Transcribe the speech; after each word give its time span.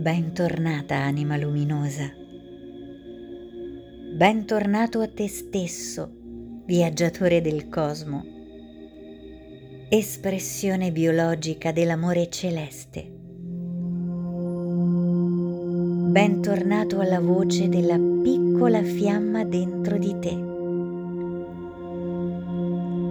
Bentornata 0.00 0.96
anima 0.96 1.36
luminosa. 1.36 2.10
Bentornato 4.14 5.00
a 5.00 5.08
te 5.08 5.28
stesso, 5.28 6.10
viaggiatore 6.64 7.42
del 7.42 7.68
cosmo, 7.68 8.24
espressione 9.90 10.90
biologica 10.90 11.70
dell'amore 11.72 12.30
celeste. 12.30 13.12
Bentornato 16.08 17.00
alla 17.00 17.20
voce 17.20 17.68
della 17.68 17.98
piccola 17.98 18.82
fiamma 18.82 19.44
dentro 19.44 19.98
di 19.98 20.18
te. 20.18 20.34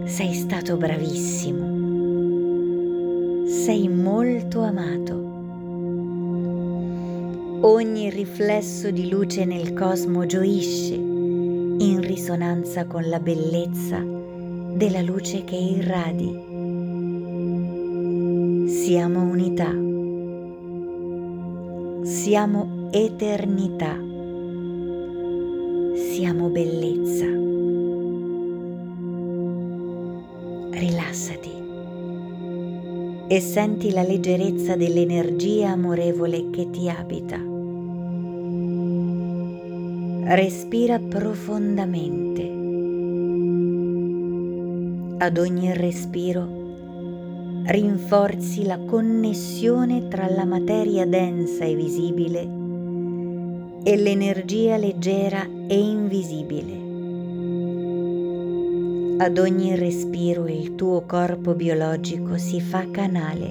Sei 0.09 0.33
stato 0.33 0.75
bravissimo. 0.75 1.67
Sei 3.45 3.87
molto 3.87 4.61
amato 4.61 5.28
Ogni 7.61 8.09
riflesso 8.09 8.89
di 8.89 9.09
luce 9.09 9.43
nel 9.43 9.73
cosmo 9.73 10.25
gioisce 10.25 10.93
in 10.93 11.99
risonanza 11.99 12.85
con 12.85 13.09
la 13.09 13.19
bellezza 13.19 14.01
della 14.01 15.01
luce 15.01 15.43
che 15.43 15.57
irradi. 15.57 16.27
Siamo 18.65 19.23
unità, 19.23 19.71
siamo 22.05 22.87
eternità, 22.91 23.93
siamo 26.13 26.47
bellezza. 26.47 27.25
Rilassati 30.79 31.49
e 33.27 33.39
senti 33.41 33.91
la 33.91 34.01
leggerezza 34.03 34.77
dell'energia 34.77 35.71
amorevole 35.71 36.49
che 36.51 36.69
ti 36.69 36.89
abita. 36.89 37.48
Respira 40.31 40.99
profondamente. 40.99 42.43
Ad 45.17 45.37
ogni 45.39 45.73
respiro 45.73 46.47
rinforzi 47.65 48.63
la 48.63 48.77
connessione 48.77 50.07
tra 50.07 50.29
la 50.29 50.45
materia 50.45 51.07
densa 51.07 51.65
e 51.65 51.73
visibile 51.73 52.41
e 53.81 53.97
l'energia 53.97 54.77
leggera 54.77 55.47
e 55.67 55.79
invisibile. 55.79 56.73
Ad 59.23 59.35
ogni 59.35 59.75
respiro 59.75 60.45
il 60.45 60.75
tuo 60.75 61.07
corpo 61.07 61.55
biologico 61.55 62.37
si 62.37 62.61
fa 62.61 62.85
canale. 62.91 63.47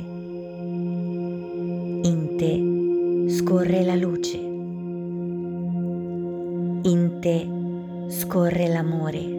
In 2.05 2.35
te 2.37 3.33
scorre 3.33 3.83
la 3.83 3.97
luce 3.97 4.48
in 6.83 7.19
te 7.21 7.47
scorre 8.11 8.69
l'amore. 8.69 9.37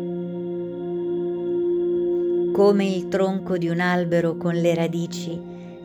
Come 2.52 2.86
il 2.86 3.08
tronco 3.08 3.58
di 3.58 3.70
un 3.70 3.80
albero 3.80 4.36
con 4.36 4.54
le 4.56 4.76
radici 4.76 5.40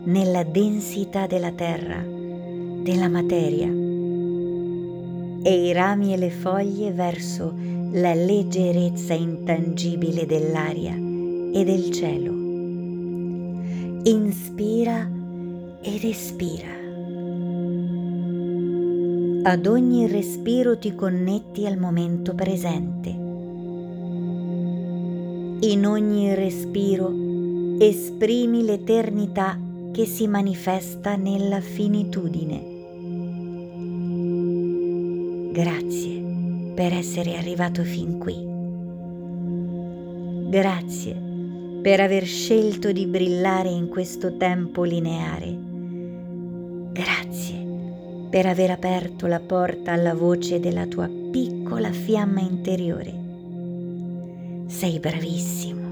nella 0.04 0.42
densità 0.42 1.26
della 1.26 1.52
terra, 1.52 2.02
della 2.02 3.08
materia, 3.08 3.68
e 5.46 5.66
i 5.66 5.72
rami 5.72 6.14
e 6.14 6.16
le 6.16 6.30
foglie 6.30 6.92
verso 6.92 7.54
la 7.92 8.14
leggerezza 8.14 9.14
intangibile 9.14 10.26
dell'aria 10.26 10.94
e 10.94 11.64
del 11.64 11.90
cielo. 11.92 12.32
Inspira 14.04 15.08
ed 15.80 16.04
espira. 16.04 16.83
Ad 19.46 19.66
ogni 19.66 20.06
respiro 20.06 20.78
ti 20.78 20.94
connetti 20.94 21.66
al 21.66 21.76
momento 21.76 22.34
presente. 22.34 23.10
In 25.60 25.84
ogni 25.86 26.34
respiro 26.34 27.12
esprimi 27.78 28.64
l'eternità 28.64 29.60
che 29.92 30.06
si 30.06 30.26
manifesta 30.28 31.16
nella 31.16 31.60
finitudine. 31.60 32.72
Grazie 35.52 36.22
per 36.74 36.94
essere 36.94 37.36
arrivato 37.36 37.82
fin 37.82 38.16
qui. 38.16 38.46
Grazie 40.48 41.14
per 41.82 42.00
aver 42.00 42.24
scelto 42.24 42.92
di 42.92 43.04
brillare 43.04 43.68
in 43.68 43.88
questo 43.88 44.38
tempo 44.38 44.84
lineare. 44.84 45.54
Grazie 46.92 47.63
per 48.34 48.46
aver 48.46 48.72
aperto 48.72 49.28
la 49.28 49.38
porta 49.38 49.92
alla 49.92 50.12
voce 50.12 50.58
della 50.58 50.86
tua 50.86 51.08
piccola 51.08 51.92
fiamma 51.92 52.40
interiore. 52.40 53.14
Sei 54.66 54.98
bravissimo. 54.98 55.82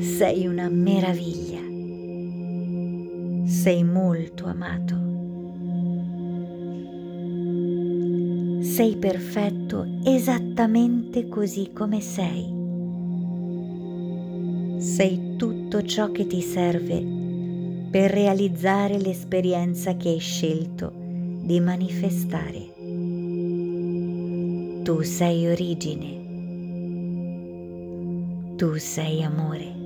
Sei 0.00 0.48
una 0.48 0.68
meraviglia. 0.68 1.60
Sei 3.46 3.84
molto 3.84 4.46
amato. 4.46 4.96
Sei 8.64 8.96
perfetto 8.96 9.86
esattamente 10.02 11.28
così 11.28 11.70
come 11.72 12.00
sei. 12.00 12.56
Sei 14.80 15.36
tutto 15.36 15.80
ciò 15.84 16.10
che 16.10 16.26
ti 16.26 16.40
serve 16.40 17.17
per 17.90 18.10
realizzare 18.10 18.98
l'esperienza 18.98 19.96
che 19.96 20.10
hai 20.10 20.18
scelto 20.18 20.92
di 20.94 21.58
manifestare. 21.60 22.74
Tu 24.82 25.02
sei 25.02 25.46
origine. 25.48 26.26
Tu 28.56 28.76
sei 28.76 29.22
amore. 29.22 29.76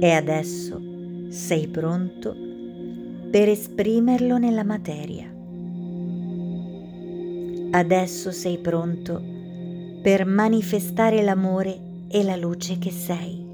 E 0.00 0.10
adesso 0.10 0.80
sei 1.30 1.66
pronto 1.68 2.36
per 3.30 3.48
esprimerlo 3.48 4.36
nella 4.36 4.64
materia. 4.64 5.26
Adesso 7.70 8.30
sei 8.32 8.58
pronto 8.58 9.22
per 10.02 10.24
manifestare 10.26 11.22
l'amore 11.22 11.78
e 12.08 12.22
la 12.22 12.36
luce 12.36 12.78
che 12.78 12.90
sei. 12.90 13.47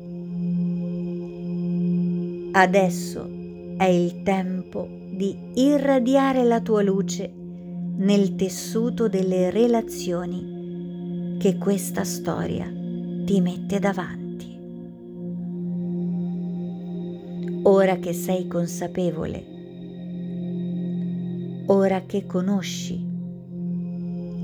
Adesso 2.57 3.29
è 3.77 3.87
il 3.87 4.23
tempo 4.23 4.89
di 5.11 5.37
irradiare 5.55 6.45
la 6.45 6.61
tua 6.61 6.83
luce 6.83 7.29
nel 7.97 8.37
tessuto 8.37 9.09
delle 9.09 9.51
relazioni 9.51 11.37
che 11.41 11.59
questa 11.59 12.05
storia 12.05 12.73
ti 13.25 13.41
mette 13.41 13.81
davanti. 13.81 14.57
Ora 17.65 17.97
che 17.97 18.13
sei 18.13 18.47
consapevole, 18.47 19.45
ora 21.67 22.03
che 22.03 22.25
conosci 22.25 23.05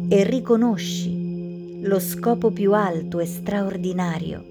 e 0.08 0.24
riconosci 0.24 1.82
lo 1.82 2.00
scopo 2.00 2.50
più 2.50 2.72
alto 2.72 3.20
e 3.20 3.26
straordinario 3.26 4.49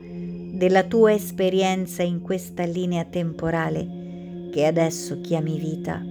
della 0.52 0.84
tua 0.84 1.14
esperienza 1.14 2.04
in 2.04 2.22
questa 2.22 2.64
linea 2.64 3.06
temporale 3.06 4.50
che 4.52 4.66
adesso 4.66 5.22
chiami 5.22 5.58
vita. 5.58 6.02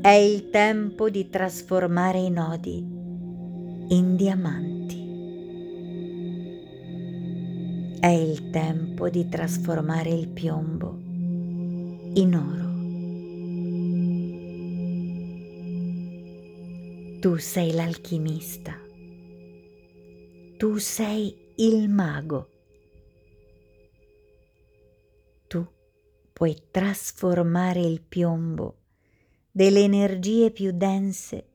È 0.00 0.10
il 0.10 0.50
tempo 0.50 1.10
di 1.10 1.28
trasformare 1.28 2.18
i 2.18 2.30
nodi 2.30 2.78
in 3.88 4.16
diamanti. 4.16 5.06
È 8.00 8.06
il 8.06 8.50
tempo 8.50 9.08
di 9.08 9.28
trasformare 9.28 10.10
il 10.10 10.28
piombo 10.28 10.96
in 12.14 12.34
oro. 12.34 12.66
Tu 17.20 17.36
sei 17.38 17.72
l'alchimista. 17.72 18.78
Tu 20.56 20.76
sei 20.76 21.34
il 21.56 21.88
mago. 21.88 22.57
Puoi 26.38 26.56
trasformare 26.70 27.80
il 27.80 28.00
piombo 28.00 28.76
delle 29.50 29.80
energie 29.80 30.52
più 30.52 30.70
dense, 30.70 31.48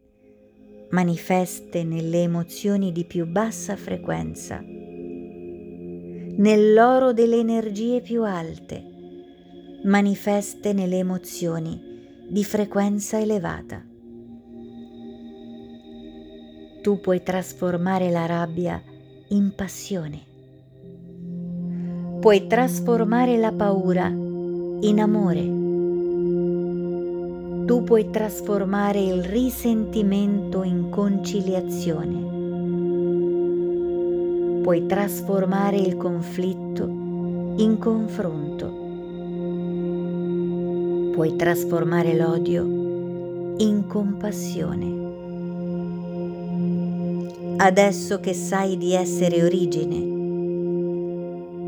manifeste 0.90 1.86
nelle 1.86 2.24
emozioni 2.24 2.92
di 2.92 3.06
più 3.06 3.26
bassa 3.26 3.78
frequenza, 3.78 4.62
nell'oro 6.36 7.14
delle 7.14 7.38
energie 7.38 8.02
più 8.02 8.26
alte, 8.26 8.84
manifeste 9.86 10.74
nelle 10.74 10.98
emozioni 10.98 11.82
di 12.28 12.44
frequenza 12.44 13.18
elevata. 13.18 13.82
Tu 16.82 17.00
puoi 17.00 17.24
trasformare 17.24 18.12
la 18.12 18.26
rabbia 18.26 18.84
in 19.30 19.54
passione. 19.56 20.26
Puoi 22.20 22.48
trasformare 22.48 23.38
la 23.38 23.54
paura 23.54 24.23
in 24.84 25.00
amore. 25.00 25.64
tu 27.66 27.84
puoi 27.84 28.10
trasformare 28.10 29.00
il 29.00 29.24
risentimento 29.24 30.64
in 30.64 30.90
conciliazione. 30.90 32.32
Puoi 34.62 34.86
trasformare 34.86 35.78
il 35.78 35.96
conflitto 35.98 36.84
in 36.84 37.78
confronto. 37.80 38.82
Puoi 41.14 41.36
trasformare 41.36 42.16
l'odio 42.16 42.64
in 43.58 43.86
compassione. 43.88 45.02
Adesso 47.58 48.20
che 48.20 48.34
sai 48.34 48.78
di 48.78 48.94
essere 48.94 49.42
origine, 49.44 50.13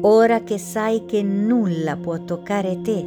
ora 0.08 0.42
che 0.42 0.60
sai 0.60 1.06
che 1.06 1.24
nulla 1.24 1.96
può 1.96 2.20
toccare 2.20 2.80
te, 2.82 3.04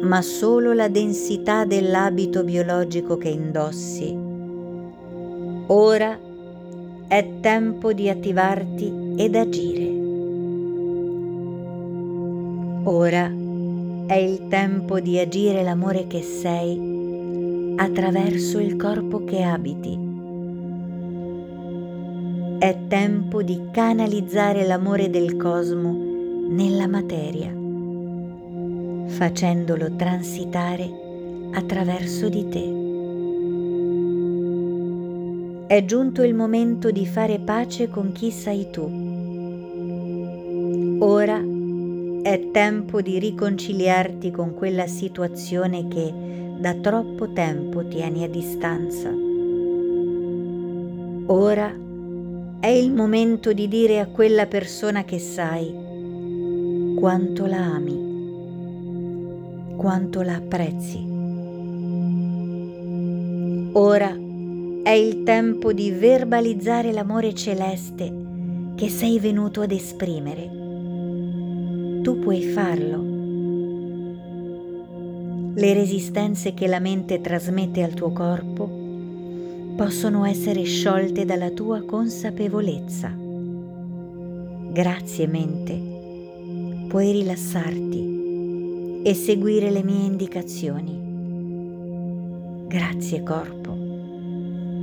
ma 0.00 0.22
solo 0.22 0.72
la 0.72 0.88
densità 0.88 1.66
dell'abito 1.66 2.42
biologico 2.42 3.18
che 3.18 3.28
indossi. 3.28 4.16
Ora 5.66 6.18
è 7.06 7.28
tempo 7.40 7.92
di 7.92 8.08
attivarti 8.08 9.14
ed 9.16 9.36
agire. 9.36 9.90
Ora 12.84 13.30
è 14.06 14.14
il 14.14 14.48
tempo 14.48 15.00
di 15.00 15.18
agire 15.18 15.62
l'amore 15.62 16.06
che 16.06 16.22
sei 16.22 17.74
attraverso 17.76 18.58
il 18.58 18.76
corpo 18.76 19.22
che 19.24 19.42
abiti. 19.42 20.11
È 22.62 22.86
tempo 22.86 23.42
di 23.42 23.70
canalizzare 23.72 24.64
l'amore 24.64 25.10
del 25.10 25.36
cosmo 25.36 25.98
nella 26.48 26.86
materia 26.86 27.52
facendolo 29.08 29.96
transitare 29.96 30.88
attraverso 31.54 32.28
di 32.28 32.48
te. 32.48 32.72
È 35.74 35.84
giunto 35.84 36.22
il 36.22 36.34
momento 36.34 36.92
di 36.92 37.04
fare 37.04 37.40
pace 37.40 37.88
con 37.88 38.12
chi 38.12 38.30
sei 38.30 38.70
tu. 38.70 38.82
Ora 41.00 41.42
è 42.22 42.50
tempo 42.52 43.00
di 43.00 43.18
riconciliarti 43.18 44.30
con 44.30 44.54
quella 44.54 44.86
situazione 44.86 45.88
che 45.88 46.14
da 46.60 46.74
troppo 46.74 47.32
tempo 47.32 47.84
tieni 47.88 48.22
a 48.22 48.28
distanza. 48.28 49.12
Ora 51.26 51.81
è 52.62 52.68
il 52.68 52.92
momento 52.92 53.52
di 53.52 53.66
dire 53.66 53.98
a 53.98 54.06
quella 54.06 54.46
persona 54.46 55.02
che 55.02 55.18
sai 55.18 56.94
quanto 56.94 57.46
la 57.46 57.56
ami 57.56 58.10
quanto 59.76 60.22
la 60.22 60.36
apprezzi. 60.36 61.04
Ora 63.72 64.16
è 64.84 64.90
il 64.90 65.24
tempo 65.24 65.72
di 65.72 65.90
verbalizzare 65.90 66.92
l'amore 66.92 67.34
celeste 67.34 68.14
che 68.76 68.88
sei 68.88 69.18
venuto 69.18 69.62
ad 69.62 69.72
esprimere. 69.72 70.48
Tu 72.02 72.20
puoi 72.20 72.42
farlo. 72.42 73.10
Le 75.52 75.74
resistenze 75.74 76.54
che 76.54 76.68
la 76.68 76.78
mente 76.78 77.20
trasmette 77.20 77.82
al 77.82 77.94
tuo 77.94 78.12
corpo 78.12 78.81
possono 79.82 80.24
essere 80.24 80.62
sciolte 80.62 81.24
dalla 81.24 81.50
tua 81.50 81.82
consapevolezza. 81.82 83.12
Grazie 84.70 85.26
mente, 85.26 86.86
puoi 86.86 87.10
rilassarti 87.10 89.00
e 89.02 89.12
seguire 89.12 89.72
le 89.72 89.82
mie 89.82 90.04
indicazioni. 90.04 91.00
Grazie 92.68 93.24
corpo, 93.24 93.76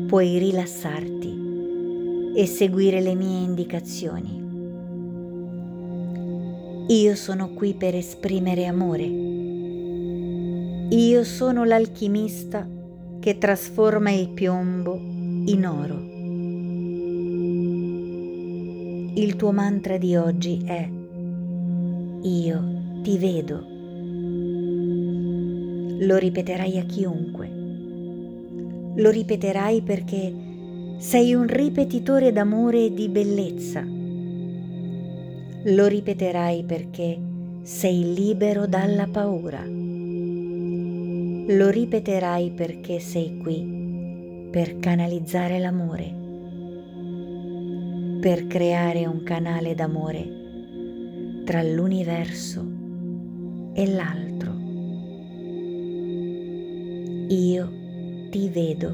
puoi 0.05 0.37
rilassarti 0.37 2.33
e 2.35 2.45
seguire 2.45 2.99
le 2.99 3.15
mie 3.15 3.39
indicazioni. 3.39 4.47
Io 6.87 7.15
sono 7.15 7.53
qui 7.53 7.73
per 7.73 7.95
esprimere 7.95 8.65
amore. 8.65 9.05
Io 10.89 11.23
sono 11.23 11.63
l'alchimista 11.63 12.67
che 13.19 13.37
trasforma 13.37 14.11
il 14.11 14.29
piombo 14.29 14.95
in 14.95 15.65
oro. 15.65 16.07
Il 19.19 19.35
tuo 19.35 19.51
mantra 19.51 19.97
di 19.97 20.15
oggi 20.15 20.61
è 20.65 20.89
Io 22.21 22.77
ti 23.01 23.17
vedo 23.17 23.77
lo 26.01 26.15
ripeterai 26.15 26.77
a 26.77 26.83
chiunque. 26.83 27.49
Lo 28.95 29.09
ripeterai 29.09 29.81
perché 29.81 30.33
sei 30.97 31.33
un 31.33 31.45
ripetitore 31.45 32.31
d'amore 32.31 32.85
e 32.85 32.93
di 32.93 33.09
bellezza. 33.09 33.83
Lo 35.65 35.87
ripeterai 35.87 36.63
perché 36.63 37.19
sei 37.63 38.13
libero 38.13 38.65
dalla 38.65 39.07
paura. 39.07 39.78
Lo 41.51 41.71
ripeterai 41.71 42.51
perché 42.51 42.99
sei 42.99 43.39
qui 43.39 44.47
per 44.51 44.77
canalizzare 44.77 45.57
l'amore, 45.57 46.15
per 48.21 48.45
creare 48.45 49.07
un 49.07 49.23
canale 49.23 49.73
d'amore 49.73 51.41
tra 51.45 51.63
l'universo 51.63 52.63
e 53.73 53.87
l'altro. 53.87 54.53
Io 57.29 57.71
ti 58.29 58.49
vedo. 58.49 58.93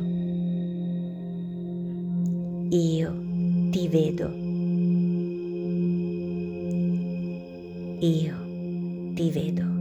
Io 2.70 3.24
ti 3.70 3.88
vedo. 3.90 4.34
Io 8.00 9.14
ti 9.14 9.30
vedo. 9.30 9.75